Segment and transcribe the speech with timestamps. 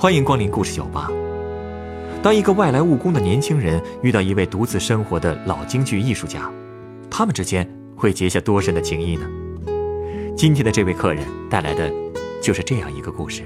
[0.00, 1.10] 欢迎光临故事酒吧。
[2.22, 6.48] 当一个外来务工的年轻人遇到一位独自生活的老京剧艺术家，
[7.10, 9.28] 他们之间会结下多深的情谊呢？
[10.36, 11.92] 今天的这位客人带来的，
[12.40, 13.42] 就是这样一个故事。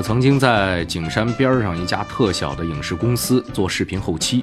[0.00, 4.42] 我曾经在景山边上一家特小的影视公司做视频后期。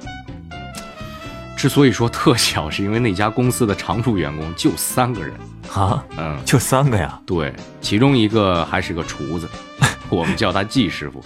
[1.56, 5.34] 之所以说特小，是因为那家公司的常驻员工就三个人
[5.74, 7.20] 啊，嗯，就三个呀？
[7.26, 9.48] 对，其中一个还是个厨子，
[10.08, 11.20] 我们叫他季师傅。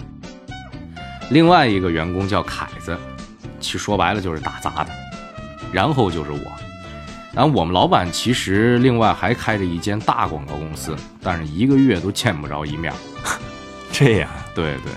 [1.29, 2.97] 另外一个员工叫凯子，
[3.59, 4.89] 其实说白了就是打杂的。
[5.71, 6.39] 然后就是我，
[7.35, 12.91] 然后我们老板其实另外还开着一间大广告公司，但是一个月都见不着一面。
[13.93, 14.91] 这样，对对，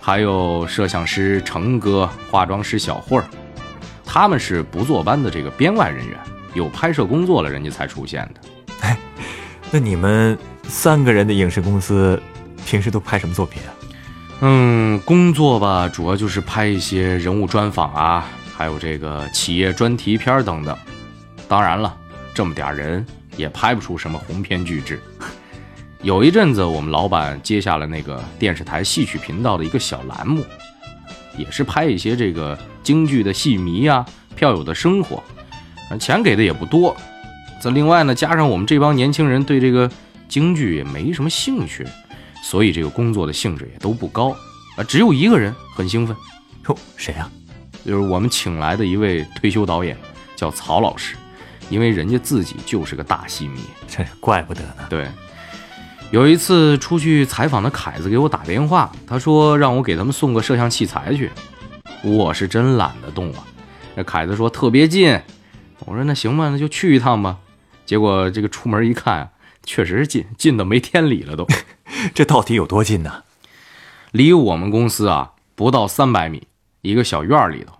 [0.00, 3.24] 还有摄像师成哥、化妆师小慧儿，
[4.04, 6.16] 他们是不坐班的这个编外人员，
[6.54, 8.40] 有拍摄工作了人家才出现的。
[8.82, 8.96] 哎，
[9.72, 10.38] 那你们
[10.68, 12.22] 三个人的影视公司
[12.64, 13.74] 平时都拍什么作品啊？
[14.42, 20.78] 嗯，工作吧，主要就是拍一些人物专访啊，还有这个企业专题片等等。
[21.48, 21.96] 当然了，
[22.32, 23.04] 这么点人
[23.36, 25.00] 也拍不出什么鸿篇巨制。
[26.02, 30.44] 有一阵子，我们老板接下了那个电视台戏曲频道的一个小栏目，
[31.36, 35.20] 也是拍一些这个京剧的戏迷啊、票友的生活，
[35.98, 36.96] 钱给的也不多。
[37.60, 39.90] 再另外呢，加上我们这帮年轻人对这个
[40.28, 41.84] 京剧也没什么兴趣，
[42.44, 44.30] 所以这个工作的性质也都不高
[44.76, 44.84] 啊。
[44.84, 46.16] 只有一个人很兴奋，
[46.68, 47.28] 哟，谁呀？
[47.84, 49.96] 就是我们请来的一位退休导演，
[50.36, 51.16] 叫曹老师，
[51.68, 54.86] 因为人家自己就是个大戏迷， 这怪不得呢。
[54.88, 55.08] 对。
[56.10, 61.30] 有一次出去采访的凯子给我打电话，他说让我给他们送个摄像器材去。
[62.02, 63.44] 我是真懒得动啊。
[63.94, 65.20] 那凯子说特别近，
[65.80, 67.36] 我说那行吧，那就去一趟吧。
[67.84, 69.30] 结果这个出门一看，
[69.64, 71.46] 确实是近，近的没天理了都。
[72.14, 73.24] 这到底有多近呢？
[74.12, 76.46] 离我们公司啊不到三百米，
[76.80, 77.74] 一个小院里头。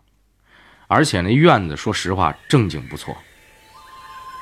[0.86, 3.16] 而且那院子说实话正经不错，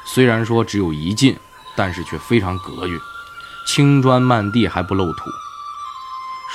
[0.05, 1.37] 虽然说只有一进，
[1.77, 2.99] 但是却非常格局。
[3.67, 5.31] 青砖漫地还不露土。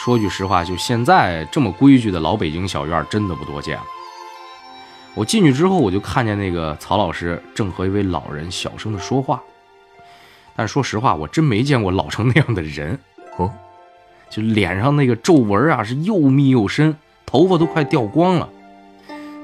[0.03, 3.83] 说句实话，就现在这么规矩的老北京小院，真的不多见了。
[5.13, 9.39] 我进去之后，我就看见那个曹老师正和一位老人小声的说话。
[10.55, 12.97] 但说实话，我真没见过老成那样的人
[13.38, 13.51] 哦，
[14.29, 18.49] 就脸上那个皱纹啊是又密又深，头发都快掉光了。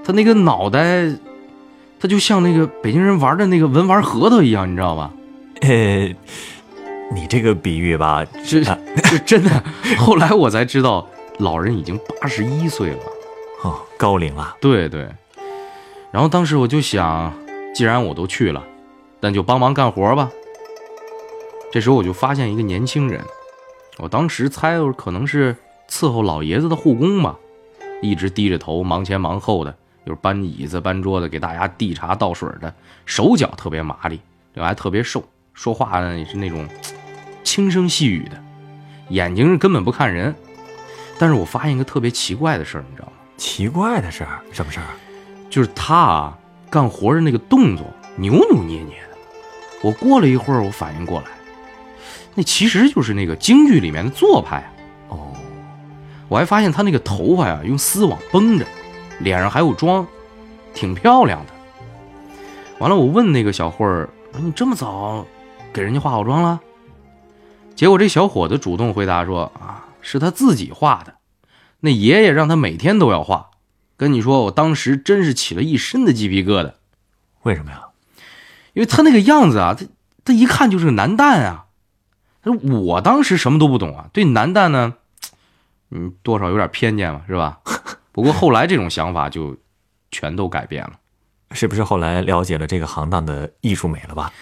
[0.04, 1.12] 他那个脑袋，
[2.00, 5.12] 他就像那个北京人玩的那个文玩核桃一样，你知道吧？
[5.62, 6.16] 呃。
[7.14, 8.64] 你这个比喻吧，是
[9.04, 9.64] 是真的。
[9.98, 11.08] 后来我才知道，
[11.40, 13.00] 老人已经八十一岁了，
[13.64, 14.56] 哦，高龄了。
[14.60, 15.08] 对对。
[16.12, 17.34] 然后当时我就想，
[17.74, 18.64] 既然我都去了，
[19.20, 20.30] 那就帮忙干活吧。
[21.72, 23.22] 这时候我就发现一个年轻人，
[23.98, 25.56] 我当时猜可能是
[25.90, 27.38] 伺候老爷子的护工吧，
[28.02, 29.76] 一直低着头，忙前忙后的，
[30.06, 32.74] 就是搬椅子、搬桌子，给大家递茶倒水的，
[33.06, 34.20] 手脚特别麻利，
[34.54, 35.24] 另外还特别瘦，
[35.58, 36.66] 说话呢也是那种。
[37.44, 38.38] 轻声细语的，
[39.10, 40.36] 眼睛是根本不看人。
[41.18, 43.14] 但是我发现一个特别奇怪的事儿，你知道吗？
[43.38, 44.42] 奇怪的事儿？
[44.52, 44.86] 什么事儿？
[45.50, 46.38] 就是他啊，
[46.70, 47.86] 干活的那个动作
[48.18, 49.18] 扭扭捏捏的。
[49.82, 51.28] 我过了一会儿，我反应过来，
[52.36, 54.70] 那其实就是那个京剧里面的做派。
[55.08, 55.34] 哦，
[56.28, 58.66] 我还发现他那个头发呀，用丝网绷着，
[59.20, 60.06] 脸上还有妆，
[60.74, 61.54] 挺漂亮的。
[62.80, 64.08] 完了，我问那个小慧儿
[64.38, 65.26] ：“你这么早
[65.78, 66.60] 给人家化好妆了？”
[67.76, 71.16] 结果这小伙子主动回答说：“啊，是他自己画的，
[71.82, 73.52] 那爷爷让他每天都要画。
[73.96, 76.74] 跟你说，我当时真是起了一身的鸡皮疙瘩。
[77.44, 77.84] 为什么呀？
[78.74, 79.86] 因为他那个样子啊，他
[80.26, 81.66] 他一看就是个男旦啊。
[82.42, 84.96] 他说我当时什么都不懂啊，对男旦呢，
[85.92, 87.60] 嗯，多少有点偏见嘛，是吧？
[88.12, 89.56] 不过后来这种想法就
[90.10, 90.94] 全都改变了。
[91.52, 94.34] 是不是后来了解了这个行当的艺术美了吧？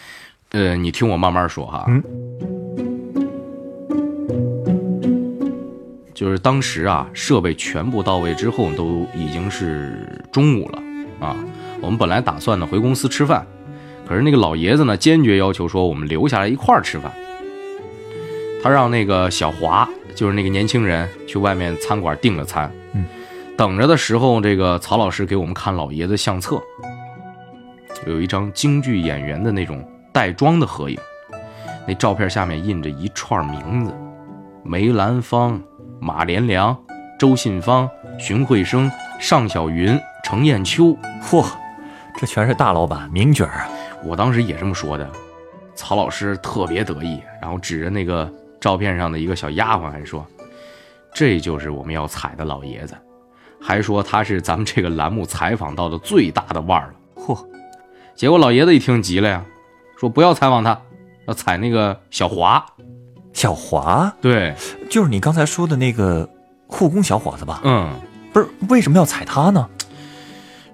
[0.51, 1.85] 呃，你听我慢慢说哈。
[1.87, 2.03] 嗯。”
[6.13, 10.81] 就是当时啊，设备全部到位之后，都已经是中午了
[11.19, 11.35] 啊。
[11.81, 13.45] 我们本来打算呢回公司吃饭，
[14.07, 17.11] 可是那个老爷子呢坚决要求说我们留下来一块儿吃饭。
[18.63, 22.71] 他让那个小华，就是那个年轻人，去外面餐馆订了餐。
[22.93, 23.05] 嗯，
[23.57, 26.61] 等着的时候，这个曹老师给我们看老爷子相册，
[28.07, 30.97] 有一张京剧演员的那种带妆的合影，
[31.85, 33.93] 那照片下面印着一串名字：
[34.63, 35.61] 梅兰芳。
[35.99, 36.77] 马连良、
[37.17, 37.89] 周信芳、
[38.19, 40.95] 荀慧生、尚小云、程砚秋。
[41.21, 41.45] 嚯，
[42.17, 43.69] 这全是大老板名角儿啊！
[44.03, 45.09] 我当时也这么说的。
[45.73, 50.25] 曹老师特别得意，然后指着那个照片上的一个小丫鬟，还说
[51.13, 52.95] ：“这就是我们要采的老爷子。”
[53.59, 57.23] 还说他是咱们这个栏目采访到的最大的腕儿了。
[57.23, 57.45] 嚯！
[58.15, 59.43] 结果老爷子一听急了呀，
[59.97, 60.79] 说：“不要采访他，
[61.27, 62.65] 要采那个小华。”
[63.33, 64.55] 小华，对，
[64.89, 66.29] 就是你刚才说的那个
[66.67, 67.59] 护工小伙子吧？
[67.65, 67.93] 嗯，
[68.31, 69.69] 不是，为什么要踩他呢？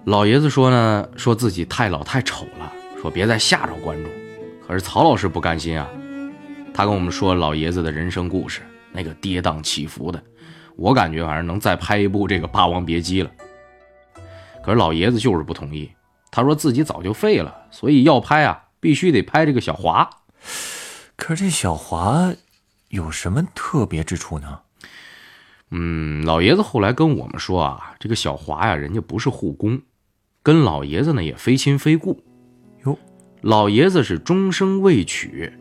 [0.04, 2.72] 老爷子说呢，说自己太老太丑了，
[3.02, 4.12] 说别再吓着观众。
[4.68, 5.88] 可是曹老师不甘心啊，
[6.72, 10.22] 他跟我们说老爷子的人生故事，那个跌宕起伏的，
[10.76, 13.32] 我感觉反正能再拍一部这个《霸王别姬》了。
[14.64, 15.92] 可是老爷子就是不同意，
[16.30, 20.10] 他说自己早就废了，所以要拍啊，必须得拍这个小华。
[21.16, 22.34] 可是这小华。
[22.90, 24.60] 有什么特别之处呢？
[25.70, 29.82] 嗯，老爷子后来跟我们说啊，这个小华呀，人家不是护工，
[30.44, 32.22] 跟老爷子呢也非亲非故。
[32.84, 33.00] 哟，
[33.40, 35.54] 老爷子是终生未娶，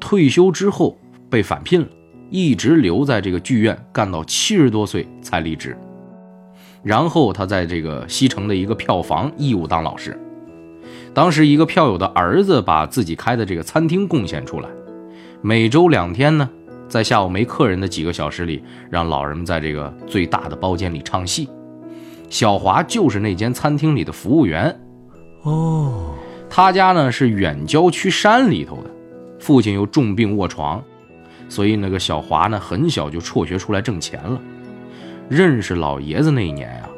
[0.00, 0.98] 退休之后
[1.28, 1.88] 被返聘了，
[2.30, 5.76] 一直留在这个剧院干到七十多岁才离职。
[6.82, 10.18] 然后他在这个西城的一个票房义务当老师。
[11.18, 14.68] 当时一个票友的儿子把自己开的这个餐厅贡献出来，
[15.42, 16.48] 每周两天呢。
[16.88, 21.48] 在下午没客人的几个小时里，让老人们在这个最大的包间里唱戏。
[22.30, 24.72] 小华就是那间餐厅里的服务员。
[25.42, 26.14] 哦，
[26.48, 28.90] 他家呢是远郊区山里头的，
[29.40, 30.80] 父亲又重病卧床，
[31.48, 34.40] 所以那个小华呢很小就辍学出来挣钱了。
[35.28, 36.88] 认识老爷子那一年呀，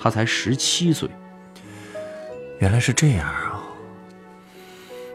[0.00, 1.08] 他才十七岁。
[2.60, 3.53] 原来是这样啊。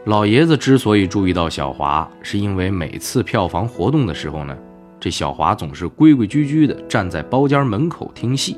[0.06, 4.56] 老爷子之所以注意到小华，是因为每次票房活动的时候呢，
[4.98, 8.56] 这小华总是规规矩矩的站在包间门口听戏，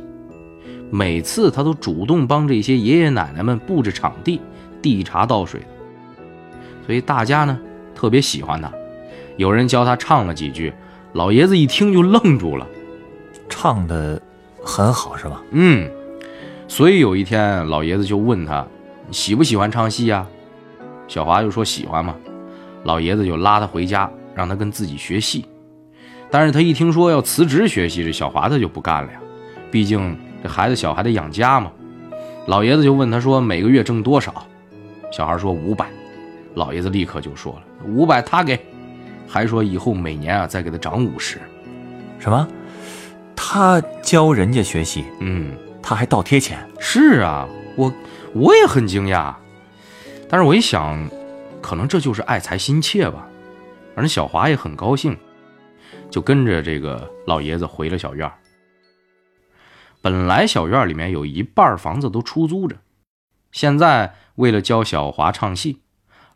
[0.89, 4.41] 每次他都主动帮这些爷爷奶奶们布置场地、
[4.81, 5.61] 递茶倒水，
[6.87, 7.59] 所以大家呢
[7.93, 8.71] 特别喜欢他。
[9.37, 10.73] 有人教他唱了几句，
[11.13, 12.65] 老爷子一听就愣住了，
[13.49, 14.21] 唱的
[14.63, 15.43] 很好是吧？
[15.51, 15.91] 嗯，
[16.69, 18.65] 所以有一天老爷子就问他
[19.11, 20.25] ：“喜不喜欢唱戏呀？”
[21.09, 22.15] 小华又说喜欢嘛，
[22.85, 25.45] 老爷子就拉他回家，让他跟自己学戏。
[26.31, 29.21] 但是他一听说要辞职学戏，这小华他就不干了呀。
[29.71, 31.71] 毕竟这孩子小还得养家嘛。
[32.47, 34.47] 老爷子就问他说每个月挣多少？
[35.13, 35.87] 小孩说五百。
[36.55, 38.59] 老爷子立刻就说了五百他给，
[39.27, 41.41] 还说以后每年啊再给他涨五十。
[42.19, 42.49] 什么？
[43.35, 45.05] 他教人家学习？
[45.21, 45.53] 嗯，
[45.83, 46.59] 他还倒贴钱？
[46.79, 47.93] 是啊，我
[48.35, 49.35] 我也很惊讶。
[50.33, 50.99] 但是我一想，
[51.61, 53.29] 可能这就是爱才心切吧。
[53.95, 55.15] 反正小华也很高兴，
[56.09, 58.33] 就跟着这个老爷子回了小院。
[60.01, 62.79] 本来小院里面有一半房子都出租着，
[63.51, 65.83] 现在为了教小华唱戏，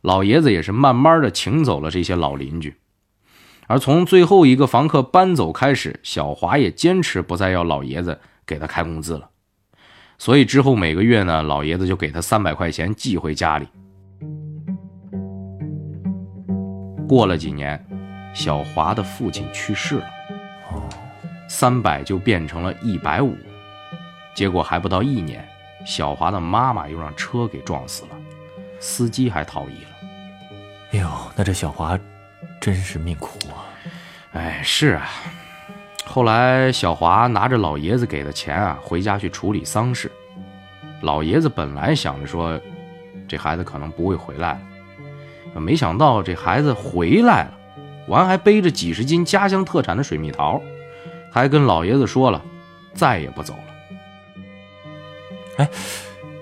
[0.02, 2.76] 老爷子也是慢慢的请走了这些老邻居。
[3.66, 9.31] 而从最后一个房客搬走开始，小华也坚持不再要老爷子给他开工资了。
[10.19, 13.66] 所以之后每个月呢，老爷子就给他三百块钱寄回家里。
[17.06, 17.82] 过了几年，
[18.34, 20.06] 小华的父亲去世了，
[20.72, 20.82] 哦，
[21.48, 23.36] 三百就变成了一百五，
[24.34, 25.46] 结果还不到一年，
[25.84, 28.10] 小华的妈妈又让车给撞死了，
[28.81, 29.91] 司机还逃逸了。
[30.93, 31.98] 哎呦，那这小华
[32.60, 33.65] 真是命苦啊！
[34.32, 35.08] 哎，是啊。
[36.05, 40.10] 后来小华拿着老爷子给的钱啊，回家去处理丧事。
[41.03, 42.60] 老爷子本来想着说，
[43.29, 44.60] 这孩子可能不会回来了。
[45.60, 47.53] 没想到这孩子回来了，
[48.08, 50.60] 完还背着几十斤家乡特产的水蜜桃，
[51.31, 52.43] 还跟老爷子说了，
[52.94, 53.63] 再也不走了。
[55.58, 55.69] 哎，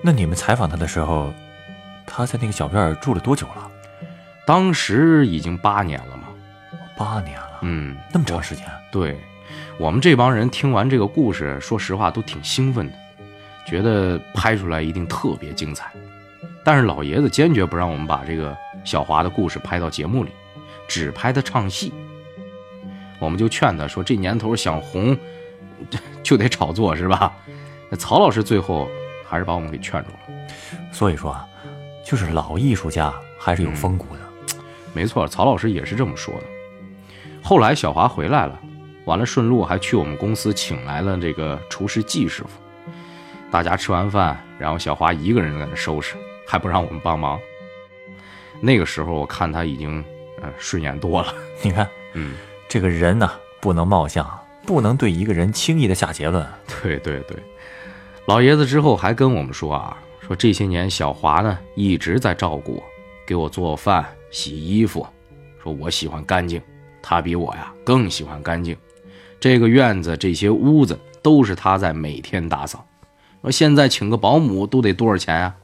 [0.01, 1.33] 那你们采访他的时候，
[2.05, 3.71] 他在那个小院住了多久了？
[4.45, 6.23] 当时已经八年了嘛。
[6.97, 8.65] 八年了，嗯，那么长时间。
[8.91, 9.17] 对，
[9.77, 12.93] 我们这帮人听完这个故事，说实话都挺兴奋的，
[13.65, 15.91] 觉得拍出来一定特别精彩。
[16.65, 20.31] 但是老爷子坚决不让我们把这个小华的故事拍到节目里，
[20.87, 21.93] 只拍他唱戏。
[23.19, 25.15] 我们就劝他说：“这年头想红，
[26.23, 27.31] 就得炒作，是吧？”
[27.87, 28.89] 那曹老师最后
[29.29, 30.47] 还是把我们给劝住了。
[30.91, 31.47] 所以说啊，
[32.03, 34.21] 就是老艺术家还是有风骨的。
[34.91, 36.43] 没错，曹老师也是这么说的。
[37.43, 38.59] 后来小华回来了，
[39.05, 42.49] 完了顺路还去我们公司请来了这个厨师季师傅。
[43.51, 46.15] 大家吃完饭，然后小华一个人在那收拾。
[46.45, 47.39] 还不让我们帮忙。
[48.61, 50.03] 那个时候我看他已经，
[50.41, 51.33] 呃，顺眼多了。
[51.61, 52.35] 你看，嗯，
[52.67, 54.25] 这个人呢不能貌相，
[54.65, 56.45] 不能对一个人轻易的下结论。
[56.81, 57.37] 对对对，
[58.25, 62.83] 老爷子之后还跟我们说啊，说这些年小华呢一直在照顾我，
[63.25, 65.05] 给我做饭、洗衣服，
[65.61, 66.61] 说我喜欢干净，
[67.01, 68.75] 他比我呀更喜欢干净。
[69.39, 72.83] 这个院子这些屋子都是他在每天打扫。
[73.41, 75.55] 说现在请个保姆都得多少钱啊？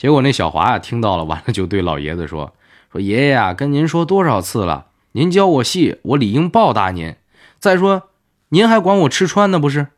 [0.00, 2.54] 结果那小华呀听到了，完了就对老爷子说
[2.90, 7.16] ：“说爷爷啊，跟您说多少次了，您教我戏，我理应报答您。
[7.58, 8.08] 再说，
[8.48, 9.88] 您还管我吃穿呢，不是？”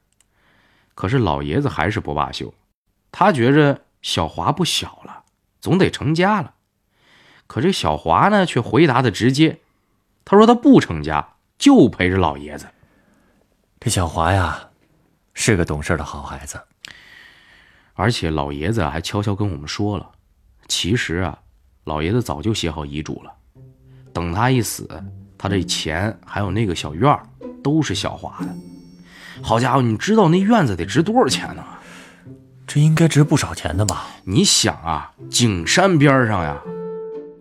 [0.97, 2.53] 可是老爷子还是不罢休，
[3.13, 5.23] 他觉着小华不小了，
[5.61, 6.55] 总得成家了。
[7.47, 9.61] 可这小华呢，却回答的直接，
[10.25, 12.67] 他说他不成家，就陪着老爷子。
[13.79, 14.71] 这小华呀，
[15.33, 16.61] 是个懂事的好孩子。
[17.95, 20.09] 而且老爷子还悄悄跟我们说了，
[20.69, 21.39] 其实啊，
[21.85, 23.33] 老爷子早就写好遗嘱了，
[24.13, 24.89] 等他一死，
[25.37, 27.19] 他这钱还有那个小院
[27.63, 28.49] 都是小华的。
[29.43, 31.65] 好家伙，你知道那院子得值多少钱呢？
[32.67, 34.07] 这应该值不少钱的吧？
[34.25, 36.63] 你想啊，景山边上呀，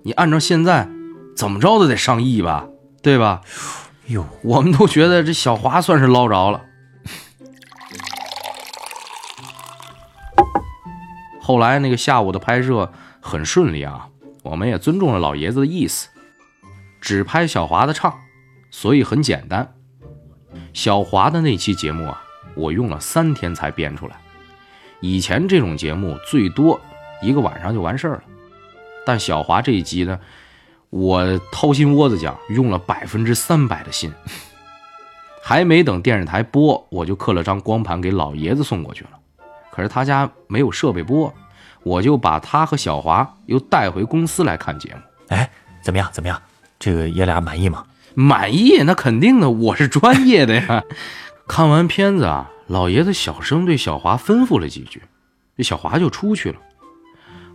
[0.04, 0.90] 你按照现在，
[1.36, 2.68] 怎么着都得上亿吧，
[3.02, 3.42] 对吧？
[4.08, 6.62] 哟，我们都觉得这小华算是捞着了。
[11.52, 14.08] 后来那个下午的拍摄很顺利啊，
[14.42, 16.08] 我们也尊重了老爷子的意思，
[17.02, 18.22] 只拍小华的唱，
[18.70, 19.74] 所以很简单。
[20.74, 22.24] 小华的那期节目啊，
[22.56, 24.16] 我用了三天才编出来。
[25.02, 26.80] 以前这种节目最多
[27.22, 28.24] 一个晚上就完事儿了，
[29.06, 30.18] 但小华这一集呢，
[30.90, 34.10] 我掏心窝子讲，用了百分之三百的心。
[35.44, 39.10] 还没等电视台播，我就刻了张光盘给老爷子送过去了。
[39.70, 41.34] 可是他家没有设备播，
[41.84, 45.02] 我就把他和小华又带回公司来看节目。
[45.30, 45.50] 哎，
[45.82, 46.10] 怎么样？
[46.12, 46.42] 怎么样？
[46.80, 47.86] 这个爷俩满意吗？
[48.14, 50.84] 满意，那肯定的，我是专业的呀。
[51.48, 55.02] 看完片子啊，老爷子小声对小华吩咐了几句，
[55.58, 56.58] 这小华就出去了。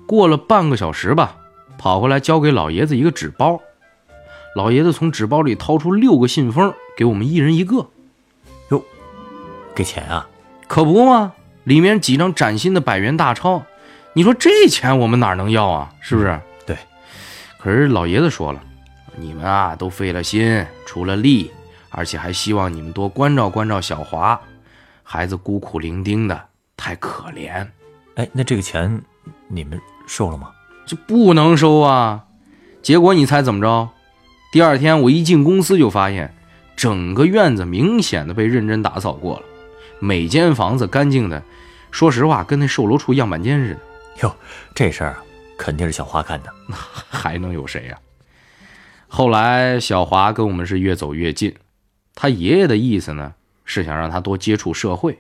[0.07, 1.37] 过了半个小时吧，
[1.79, 3.61] 跑回来交给老爷子一个纸包。
[4.55, 7.89] 老爷子从纸包里掏出六个信封，给我们一人一个。
[8.71, 8.83] 哟，
[9.75, 10.29] 给钱啊？
[10.67, 11.33] 可不嘛。
[11.65, 13.65] 里面几张崭新的百元大钞，
[14.17, 15.93] 你说这钱我们哪能要啊？
[16.01, 16.41] 是不是？
[16.65, 16.75] 对。
[17.59, 18.59] 可是老爷子说了，
[19.15, 21.51] 你们啊都费了心，出了力，
[21.91, 24.41] 而且还希望你们多关照关照小华，
[25.03, 26.45] 孩子孤苦伶仃的，
[26.79, 27.67] 太可怜。
[28.15, 29.03] 哎，那这个钱
[29.49, 30.51] 你们收了吗？
[30.87, 32.25] 这不能收啊！
[32.81, 33.91] 结果你猜怎么着？
[34.51, 36.35] 第二天我一进公司就发现，
[36.75, 39.43] 整个院子明显的被认真打扫过了，
[39.99, 41.43] 每间房子干净的。
[41.91, 43.81] 说实话，跟那售楼处样板间似的。
[44.23, 44.35] 哟，
[44.75, 45.17] 这事儿
[45.59, 46.53] 肯定是小华干的，
[47.09, 47.99] 还能有谁呀？
[49.09, 51.55] 后来小华跟我们是越走越近，
[52.15, 55.19] 他爷爷的意思呢是想让他多接触社会，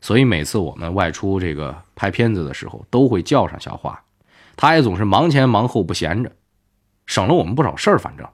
[0.00, 4.02] 所以每次我们外出这个拍片子的时候，都会叫上小华，
[4.54, 6.32] 他也总是忙前忙后不闲着，
[7.06, 7.98] 省了我们不少事儿。
[7.98, 8.28] 反正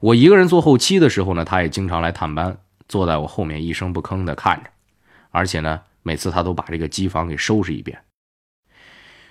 [0.00, 4.70] 我一个人做后期的时候呢，他也经常来探班，坐在我后面一声不吭的看着，
[5.30, 5.82] 而且呢。
[6.06, 7.98] 每次他都把这个机房给收拾一遍，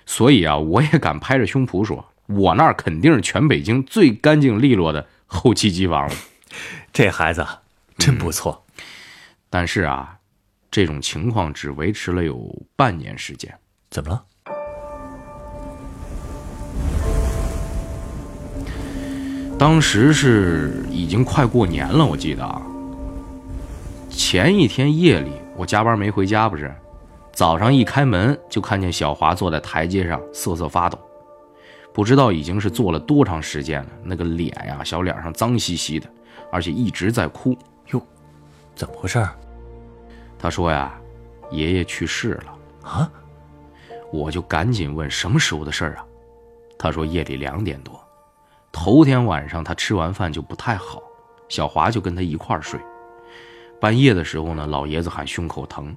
[0.06, 6.14] 所以啊，我也敢拍着胸脯说， 我那儿肯定是全北京最干净利落的后期机房了。
[6.92, 7.44] 这孩子
[7.98, 8.64] 真不错，
[9.50, 10.16] 但是啊，
[10.70, 13.52] 这种情况只维持了有半年时间。
[13.90, 14.24] 怎么了？
[19.58, 22.62] 当时是已经快过年了，我记得啊，
[24.10, 25.32] 前一天夜里。
[25.56, 26.70] 我加班没回家，不是，
[27.36, 30.98] 早上一开门就看见小华坐在台阶上瑟瑟发抖，
[31.92, 33.90] 不知道已经是坐了多长时间了。
[34.02, 36.08] 那个脸呀，小脸上脏兮兮的，
[36.50, 37.54] 而且一直在哭。
[37.88, 38.00] 哟，
[38.74, 39.22] 怎么回事？
[40.38, 40.98] 他说呀，
[41.50, 43.12] 爷爷去世了啊！
[44.10, 46.06] 我就赶紧问什么时候的事儿啊？
[46.78, 48.02] 他说夜里两点多，
[48.72, 51.02] 头天晚上他吃完饭就不太好，
[51.50, 52.80] 小华就跟他一块儿睡。
[53.78, 55.94] 半夜的时候呢，老爷子喊胸口疼，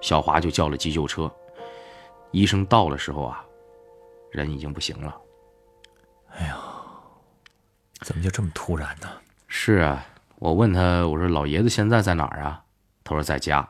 [0.00, 1.30] 小华就叫了急救车。
[2.30, 3.44] 医生到的时候啊，
[4.30, 5.16] 人已经不行了。
[6.30, 6.56] 哎呀，
[8.00, 9.08] 怎么就这么突然呢？
[9.46, 12.62] 是啊，我问他，我说老爷子现在在哪儿啊？
[13.02, 13.68] 他说在家。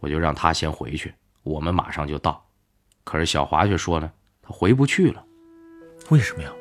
[0.00, 2.44] 我就让他先回去，我们马上就到。
[3.04, 5.24] 可是小华却说呢，他回不去了。
[6.10, 6.52] 为什么呀？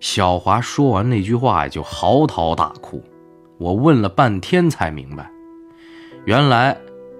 [0.00, 3.00] 小华说完那句话就嚎啕大哭。
[3.58, 5.30] 我问了半天才明白，
[6.24, 6.76] 原来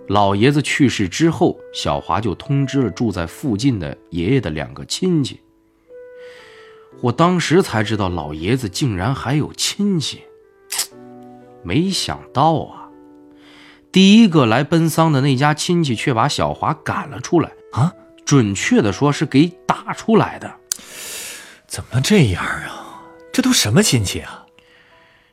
[0.09, 5.41] 老爷子去世之后，小华就通知了住在附近的爷爷的两个亲戚。
[7.01, 10.23] 我当时才知道老爷子竟然还有亲戚，
[11.65, 12.89] 没想到啊，
[13.91, 17.93] 第一个来奔丧的那家亲戚却把小华赶了出来啊！
[18.25, 20.55] 准确的说是给打出来的。
[21.67, 23.03] 怎么这样啊？
[23.33, 24.47] 这都什么亲戚啊？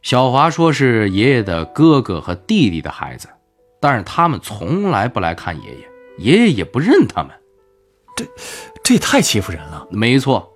[0.01, 3.30] 小华说是爷爷的哥哥和弟弟的孩子，
[3.82, 7.32] 但是他们从来不来看爷爷，爷爷也不认他们。
[8.16, 8.26] 这，
[8.84, 9.88] 这也太欺负人了。
[9.90, 10.54] 没错，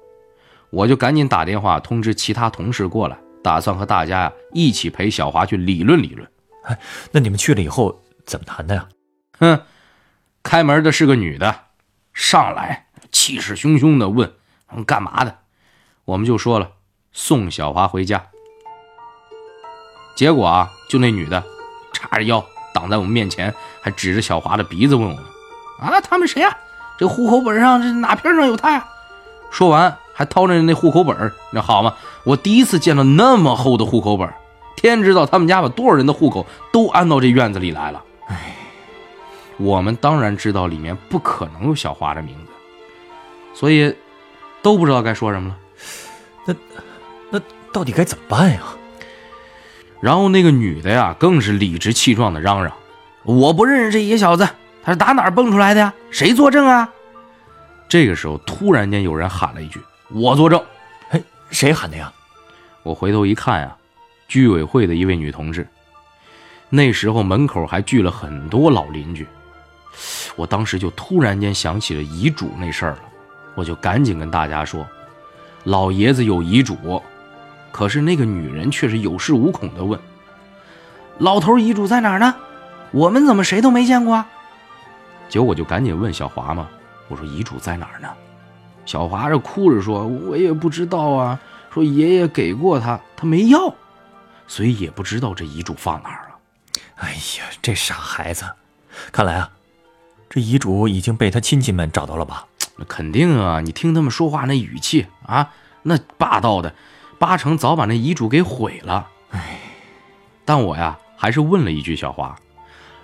[0.69, 6.29] 我就赶紧打电话通知其他同事过来，打算和大家呀一起陪小华去理论理论。
[6.65, 6.79] 哎，
[7.11, 8.87] 那你们去了以后怎么谈的呀？
[9.39, 9.59] 哼，
[10.43, 11.61] 开门的是个女的，
[12.13, 14.31] 上来气势汹汹的问
[14.85, 15.39] ：“干嘛的？”
[16.05, 16.73] 我们就说了
[17.11, 18.27] 送小华回家。
[20.15, 21.43] 结果啊，就那女的
[21.91, 23.51] 叉着腰挡在我们面前，
[23.81, 25.23] 还指着小华的鼻子问我们
[25.79, 26.55] ：“啊，他们谁呀？”
[26.99, 28.85] 这户口本上这哪片上有他呀？
[29.51, 31.93] 说完还掏着那户口本那好嘛，
[32.25, 34.29] 我第一次见到那么厚的户口本
[34.75, 38.03] 天知道他们家把多少人的户口都安到这院子里来了。
[38.27, 38.55] 哎，
[39.57, 42.51] 我们当然知道里面不可能有小华的名字，
[43.53, 43.95] 所以
[44.61, 45.55] 都不知道该说什么了。
[46.45, 46.55] 那
[47.29, 47.41] 那
[47.71, 48.61] 到底该怎么办呀？
[50.01, 52.71] 然后那个女的呀，更是理直气壮的嚷嚷
[53.23, 54.47] ：“我不认识这野小子。”
[54.83, 55.93] 他是打哪儿蹦出来的呀？
[56.11, 56.87] 谁作证啊？
[57.89, 59.79] 这个时候，突然间有人喊了一句
[60.13, 60.61] ：“我作证。”
[61.09, 62.11] 嘿，谁喊的呀？
[62.83, 63.75] 我回头一看呀，
[64.27, 65.67] 居委会的一位女同志。
[66.69, 69.25] 那时候门口还聚了很多老邻居。
[70.35, 73.03] 我当时就突然间想起了遗嘱那事儿了，
[73.55, 74.85] 我就赶紧跟大家说
[75.63, 77.01] ：“老爷子有遗嘱。”
[77.75, 79.99] 可是那个女人却是有恃无恐地问
[81.19, 82.33] ：“老头遗嘱在哪儿呢？
[82.91, 84.29] 我们怎么谁都没见过啊？”
[85.27, 86.69] 结果我就赶紧问小华嘛，
[87.09, 88.07] 我说遗嘱在哪儿呢？
[88.85, 91.37] 小华这哭着说：“我也不知道啊，
[91.69, 93.75] 说爷爷给过他，他没要，
[94.47, 96.35] 所以也不知道这遗嘱放哪儿了。”
[97.03, 98.45] 哎呀，这傻孩子，
[99.11, 99.51] 看来啊，
[100.29, 102.45] 这遗嘱已经被他亲戚们找到了吧？
[102.77, 105.51] 那肯定啊，你听他们说话那语气啊，
[105.83, 106.73] 那霸道的，
[107.25, 109.07] 八成早把那遗嘱给毁了。
[109.31, 109.59] 哎，
[110.45, 112.35] 但我呀，还是问了一句小华，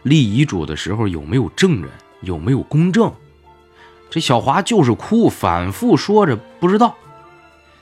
[0.03, 1.89] 立遗嘱的时候有没有证人？
[2.21, 3.11] 有没有公证？
[4.11, 6.95] 这小华就是哭，反复说着不知道。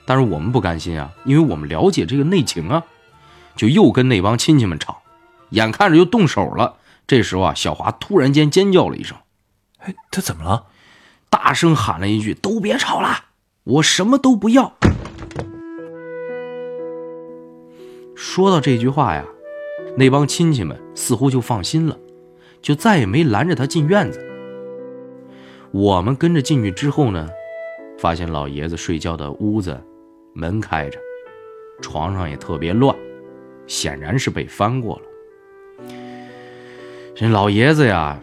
[0.05, 2.83] 但是我们不甘心啊，因为我们了解这个内情啊，
[3.57, 5.01] 就又跟那帮亲戚们吵，
[5.49, 6.77] 眼看着就动手了。
[7.05, 9.17] 这时候啊，小华突然间尖叫了一声
[9.83, 10.67] ：“哎，他怎么了？”
[11.29, 13.25] 大声喊了一句：“都别吵了，
[13.65, 14.77] 我什么都不要。”
[18.19, 19.25] 说到这句话呀，
[19.95, 21.97] 那帮亲戚们似乎就放心了，
[22.61, 24.21] 就再也没拦着他进院子。
[25.71, 27.29] 我们跟着进去之后呢，
[27.97, 29.81] 发现老爷子睡觉的屋子
[30.33, 30.99] 门开着，
[31.81, 32.93] 床上也特别乱，
[33.67, 35.87] 显然是被翻过了。
[37.15, 38.19] 这老爷子呀，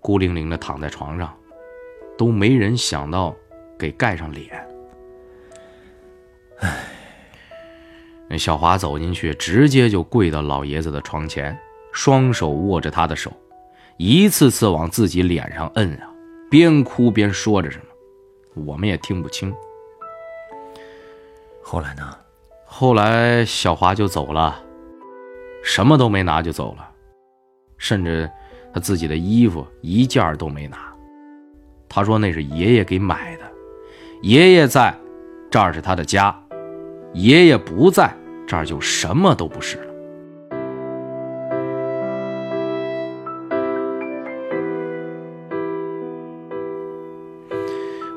[0.00, 1.34] 孤零零的躺在床上，
[2.18, 3.34] 都没人想到
[3.78, 4.68] 给盖上脸。
[6.58, 6.91] 唉，
[8.38, 11.58] 小华走进去，直接就跪到老爷子的床前，
[11.92, 13.32] 双手握着他的手，
[13.96, 16.08] 一次次往自己脸上摁啊。
[16.50, 19.52] 边哭边说着什么，我们也听不清。
[21.62, 22.16] 后来呢？
[22.64, 24.58] 后来小华就走了，
[25.62, 26.88] 什么都没拿就走了，
[27.76, 28.30] 甚至
[28.72, 30.90] 他自己的衣服一件都没拿。
[31.86, 33.44] 他说那是爷爷给买的，
[34.22, 34.94] 爷爷在，
[35.50, 36.34] 这儿是他的家；
[37.12, 38.10] 爷爷不在，
[38.46, 39.92] 这儿就什么都不是了。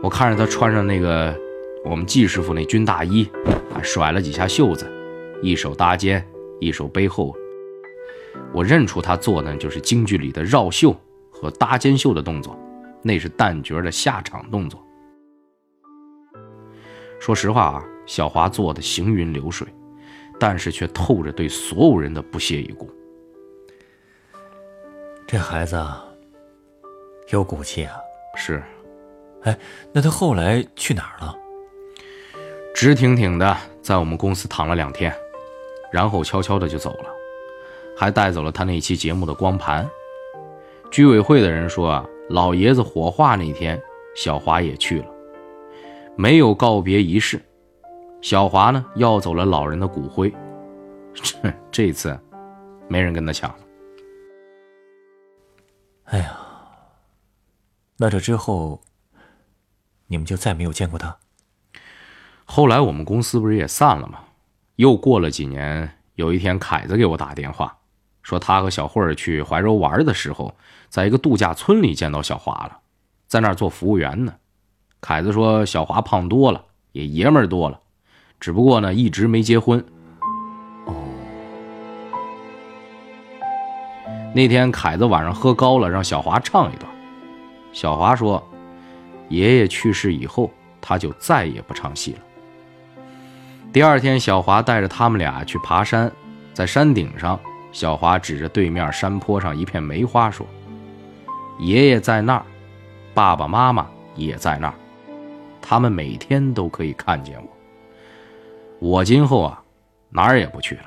[0.03, 1.35] 我看着他穿上那个
[1.83, 3.27] 我们季师傅那军大衣，
[3.73, 4.85] 还甩了几下袖子，
[5.41, 6.23] 一手搭肩，
[6.59, 7.35] 一手背后。
[8.53, 10.95] 我认出他做的就是京剧里的绕袖
[11.31, 12.57] 和搭肩袖的动作，
[13.01, 14.79] 那是旦角的下场动作。
[17.19, 19.67] 说实话啊，小华做的行云流水，
[20.39, 22.89] 但是却透着对所有人的不屑一顾。
[25.27, 25.83] 这孩子
[27.29, 27.95] 有骨气啊！
[28.35, 28.61] 是。
[29.43, 29.57] 哎，
[29.91, 31.35] 那他后来去哪儿了？
[32.73, 35.13] 直挺挺的在我们公司躺了两天，
[35.91, 37.05] 然后悄悄的就走了，
[37.95, 39.87] 还带走了他那期节目的光盘。
[40.91, 43.81] 居委会的人说啊，老爷子火化那天，
[44.15, 45.07] 小华也去了，
[46.15, 47.41] 没有告别仪式。
[48.25, 50.33] 小华呢，要走了老人的骨灰，
[51.13, 52.19] 这这次
[52.87, 53.57] 没人跟他抢了。
[56.05, 56.35] 哎呀，
[57.97, 58.81] 那这之后。
[60.07, 61.17] 你们就再没有见过他。
[62.45, 64.19] 后来我们公司不是也散了吗？
[64.75, 67.77] 又过了几年，有一天凯子给我打电话，
[68.23, 70.55] 说他和小慧儿去怀柔玩的时候，
[70.89, 72.79] 在一个度假村里见到小华了，
[73.27, 74.33] 在那儿做服务员呢。
[74.99, 77.81] 凯子说小华胖多了，也爷们儿多了，
[78.39, 79.83] 只不过呢一直没结婚。
[80.85, 80.93] 哦，
[84.33, 86.91] 那天凯子晚上喝高了，让小华唱一段。
[87.71, 88.41] 小华说，
[89.29, 92.19] 爷爷去世以后，他就再也不唱戏了。
[93.73, 96.11] 第二天，小华带着他们俩去爬山，
[96.53, 97.37] 在山顶上，
[97.71, 100.45] 小华指着对面山坡上一片梅花说
[101.59, 102.45] ：“爷爷在那儿，
[103.13, 104.73] 爸爸妈妈也在那儿，
[105.61, 107.54] 他们每天都可以看见我。
[108.79, 109.63] 我今后啊，
[110.09, 110.83] 哪儿也不去了。”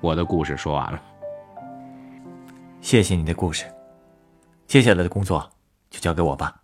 [0.00, 1.00] 我的故事说完了，
[2.80, 3.66] 谢谢你的故事。
[4.66, 5.46] 接下来的工作
[5.90, 6.54] 就交给我吧。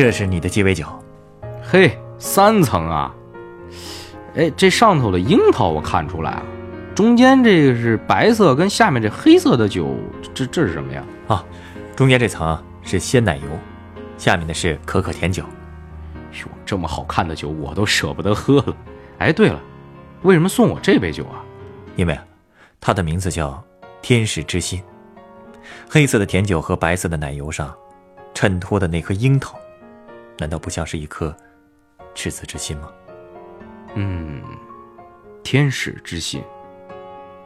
[0.00, 0.86] 这是你的鸡尾酒，
[1.62, 3.14] 嘿，三层啊！
[4.34, 6.42] 哎，这上头的樱桃我看出来了，
[6.94, 9.94] 中间这个是白色，跟下面这黑色的酒，
[10.32, 11.04] 这这是什么呀？
[11.28, 11.44] 啊，
[11.94, 13.42] 中间这层是鲜奶油，
[14.16, 15.42] 下面的是可可甜酒。
[16.32, 18.74] 哟，这么好看的酒我都舍不得喝了。
[19.18, 19.60] 哎，对了，
[20.22, 21.44] 为什么送我这杯酒啊？
[21.96, 22.18] 因为
[22.80, 23.62] 它的名字叫
[24.00, 24.82] 天使之心。
[25.90, 27.70] 黑色的甜酒和白色的奶油上
[28.32, 29.54] 衬托的那颗樱桃。
[30.40, 31.36] 难道不像是一颗
[32.14, 32.88] 赤子之心吗？
[33.94, 34.42] 嗯，
[35.44, 36.42] 天使之心，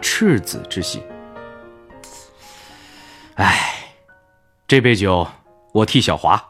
[0.00, 1.02] 赤子之心。
[3.35, 3.74] 哎，
[4.68, 5.26] 这杯酒
[5.72, 6.40] 我替小华，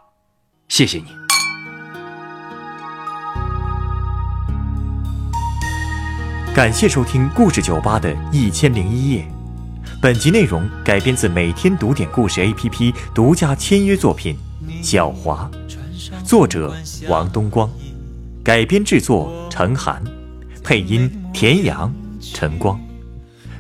[0.68, 1.07] 谢谢你。
[6.54, 9.26] 感谢收听故事酒吧的一千零一夜。
[10.02, 14.37] 本集内容改编自每天读点故事 APP 独家签约作品
[14.85, 15.50] 《小华》。
[16.25, 16.75] 作者
[17.09, 17.71] 王东光，
[18.43, 20.03] 改编制作陈寒，
[20.62, 22.81] 配音田阳、陈光。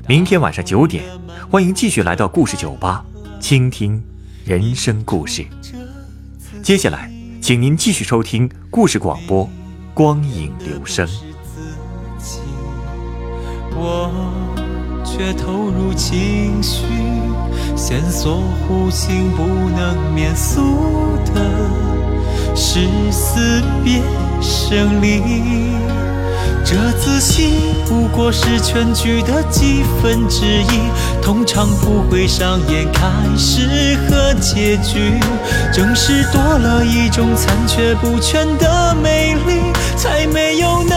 [0.06, 1.04] 明天晚上九点，
[1.50, 3.04] 欢迎继续来到故事酒吧，
[3.40, 4.02] 倾听
[4.44, 5.44] 人生故事。
[6.62, 9.44] 接下来，请您继续收听故事广播
[9.94, 11.06] 《光影留声》。
[13.76, 14.10] 我
[15.04, 16.84] 却投入情绪，
[17.76, 20.60] 线索弧形不能免俗
[21.34, 21.93] 的。
[22.54, 24.00] 是死别
[24.40, 25.20] 生离，
[26.64, 27.54] 这自信
[27.86, 30.80] 不过是全剧的几分之一，
[31.22, 35.20] 通常不会上演开始和结局，
[35.72, 39.72] 正是多了一种残缺不全的美丽。
[39.96, 40.96] 才没有那